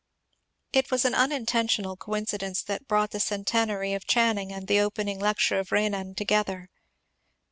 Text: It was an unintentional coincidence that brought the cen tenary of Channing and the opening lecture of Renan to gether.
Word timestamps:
It 0.73 0.89
was 0.89 1.05
an 1.05 1.13
unintentional 1.13 1.95
coincidence 1.95 2.63
that 2.63 2.87
brought 2.87 3.11
the 3.11 3.19
cen 3.19 3.45
tenary 3.45 3.95
of 3.95 4.07
Channing 4.07 4.51
and 4.51 4.65
the 4.67 4.79
opening 4.79 5.19
lecture 5.19 5.59
of 5.59 5.71
Renan 5.71 6.15
to 6.15 6.25
gether. 6.25 6.71